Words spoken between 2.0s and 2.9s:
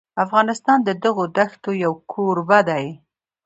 کوربه دی.